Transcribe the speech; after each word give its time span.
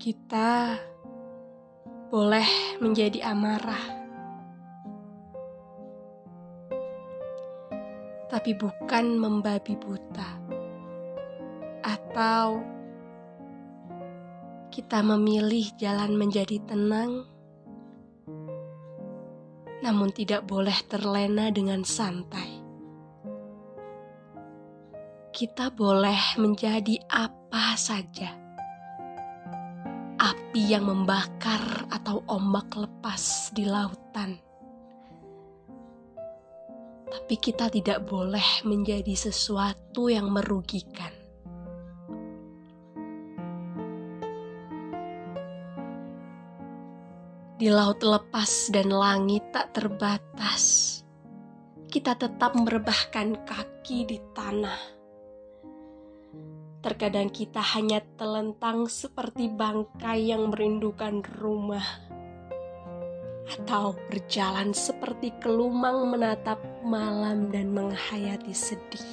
Kita 0.00 0.80
boleh 2.08 2.80
menjadi 2.80 3.20
amarah, 3.36 3.84
tapi 8.32 8.56
bukan 8.56 9.20
membabi 9.20 9.76
buta, 9.76 10.40
atau 11.84 12.64
kita 14.72 15.04
memilih 15.04 15.68
jalan 15.76 16.16
menjadi 16.16 16.64
tenang, 16.64 17.28
namun 19.84 20.08
tidak 20.16 20.48
boleh 20.48 20.80
terlena 20.88 21.52
dengan 21.52 21.84
santai. 21.84 22.56
Kita 25.28 25.68
boleh 25.68 26.40
menjadi 26.40 26.96
apa 27.12 27.76
saja 27.76 28.49
api 30.20 30.76
yang 30.76 30.84
membakar 30.84 31.88
atau 31.88 32.20
ombak 32.28 32.68
lepas 32.76 33.48
di 33.56 33.64
lautan. 33.64 34.36
Tapi 37.08 37.34
kita 37.40 37.72
tidak 37.72 38.04
boleh 38.04 38.68
menjadi 38.68 39.16
sesuatu 39.16 40.12
yang 40.12 40.28
merugikan. 40.28 41.10
Di 47.56 47.68
laut 47.68 48.00
lepas 48.04 48.72
dan 48.72 48.92
langit 48.92 49.44
tak 49.52 49.72
terbatas, 49.72 50.96
kita 51.88 52.16
tetap 52.16 52.56
merebahkan 52.56 53.40
kaki 53.44 54.08
di 54.08 54.16
tanah 54.36 54.99
Terkadang 56.80 57.28
kita 57.28 57.60
hanya 57.76 58.00
telentang 58.16 58.88
seperti 58.88 59.52
bangkai 59.52 60.32
yang 60.32 60.48
merindukan 60.48 61.20
rumah, 61.36 61.84
atau 63.52 63.92
berjalan 64.08 64.72
seperti 64.72 65.34
kelumang 65.44 66.08
menatap 66.08 66.56
malam 66.80 67.52
dan 67.52 67.74
menghayati 67.76 68.56
sedih. 68.56 69.08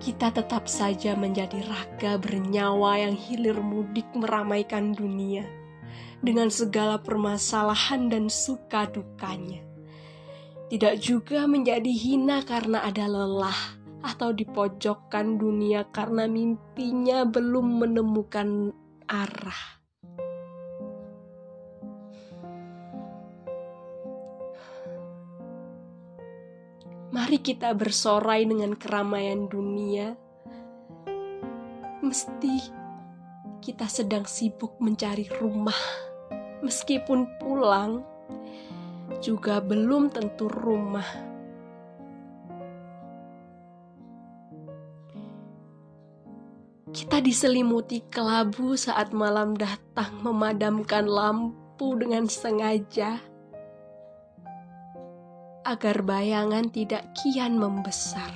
Kita 0.00 0.30
tetap 0.30 0.64
saja 0.64 1.18
menjadi 1.18 1.66
raga 1.66 2.16
bernyawa 2.16 2.96
yang 2.96 3.12
hilir 3.12 3.58
mudik 3.58 4.06
meramaikan 4.16 4.96
dunia 4.96 5.44
dengan 6.24 6.48
segala 6.48 6.96
permasalahan 6.96 8.06
dan 8.06 8.30
suka 8.30 8.86
dukanya 8.88 9.75
tidak 10.66 10.98
juga 10.98 11.46
menjadi 11.46 11.90
hina 11.90 12.42
karena 12.42 12.82
ada 12.82 13.06
lelah 13.06 13.78
atau 14.02 14.34
dipojokkan 14.34 15.38
dunia 15.38 15.86
karena 15.94 16.26
mimpinya 16.26 17.22
belum 17.26 17.86
menemukan 17.86 18.74
arah. 19.06 19.62
Mari 27.14 27.38
kita 27.40 27.72
bersorai 27.72 28.44
dengan 28.44 28.74
keramaian 28.74 29.46
dunia. 29.46 30.18
Mesti 32.02 32.54
kita 33.62 33.86
sedang 33.88 34.28
sibuk 34.28 34.78
mencari 34.78 35.26
rumah, 35.40 35.78
meskipun 36.60 37.26
pulang 37.40 38.15
juga 39.20 39.60
belum 39.60 40.08
tentu 40.12 40.46
rumah. 40.48 41.36
Kita 46.96 47.20
diselimuti 47.20 48.00
kelabu 48.08 48.72
saat 48.72 49.12
malam 49.12 49.52
datang 49.52 50.16
memadamkan 50.24 51.04
lampu 51.04 51.92
dengan 51.98 52.24
sengaja 52.24 53.20
agar 55.66 56.06
bayangan 56.06 56.70
tidak 56.70 57.04
kian 57.18 57.58
membesar. 57.58 58.30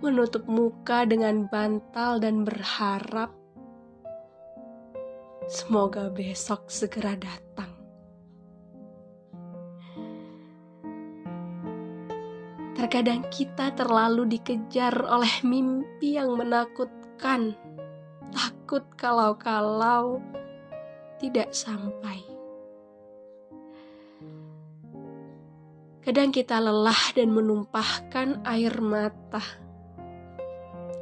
Menutup 0.00 0.46
muka 0.46 1.02
dengan 1.02 1.50
bantal 1.50 2.22
dan 2.22 2.46
berharap 2.46 3.34
semoga 5.50 6.08
besok 6.14 6.70
segera 6.70 7.18
datang. 7.18 7.73
Terkadang 12.84 13.24
kita 13.32 13.72
terlalu 13.72 14.36
dikejar 14.36 14.92
oleh 15.08 15.40
mimpi 15.40 16.20
yang 16.20 16.36
menakutkan, 16.36 17.56
takut 18.28 18.84
kalau-kalau 18.92 20.20
tidak 21.16 21.48
sampai. 21.56 22.20
Kadang 26.04 26.28
kita 26.28 26.60
lelah 26.60 27.16
dan 27.16 27.32
menumpahkan 27.32 28.44
air 28.44 28.76
mata. 28.84 29.40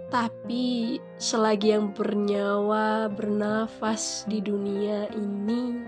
Tapi 0.07 1.03
selagi 1.19 1.75
yang 1.75 1.91
bernyawa 1.91 3.11
bernafas 3.11 4.23
di 4.31 4.39
dunia 4.39 5.11
ini, 5.19 5.83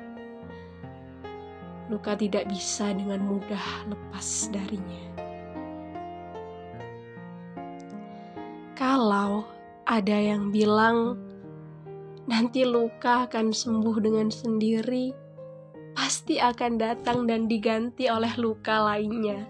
luka 1.87 2.19
tidak 2.19 2.51
bisa 2.51 2.91
dengan 2.91 3.23
mudah 3.23 3.87
lepas 3.87 4.51
darinya. 4.51 5.14
Kalau 8.75 9.47
ada 9.87 10.19
yang 10.19 10.51
bilang 10.51 11.15
nanti 12.27 12.67
luka 12.67 13.31
akan 13.31 13.55
sembuh 13.55 14.03
dengan 14.03 14.35
sendiri, 14.35 15.15
pasti 15.95 16.43
akan 16.43 16.83
datang 16.83 17.31
dan 17.31 17.47
diganti 17.47 18.11
oleh 18.11 18.35
luka 18.35 18.83
lainnya. 18.83 19.47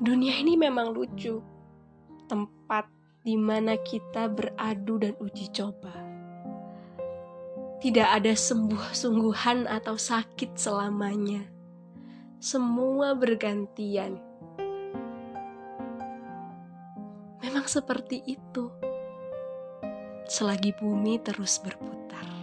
Dunia 0.00 0.40
ini 0.40 0.56
memang 0.56 0.96
lucu, 0.96 1.44
tempat 2.32 2.88
di 3.20 3.36
mana 3.36 3.76
kita 3.76 4.24
beradu 4.32 5.04
dan 5.04 5.12
uji 5.20 5.52
coba. 5.52 5.92
Tidak 7.84 8.08
ada 8.08 8.32
sembuh-sungguhan 8.32 9.68
atau 9.68 10.00
sakit 10.00 10.56
selamanya. 10.56 11.44
Semua 12.40 13.12
bergantian 13.12 14.23
memang 17.54 17.70
seperti 17.70 18.18
itu. 18.26 18.66
Selagi 20.26 20.74
bumi 20.74 21.22
terus 21.22 21.62
berputar. 21.62 22.33